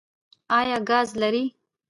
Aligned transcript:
ایا 0.57 0.77
ګاز 0.89 1.09
لرئ؟ 1.21 1.45